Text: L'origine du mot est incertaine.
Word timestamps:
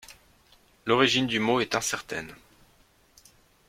L'origine 0.87 1.27
du 1.27 1.37
mot 1.39 1.59
est 1.59 1.75
incertaine. 1.75 2.33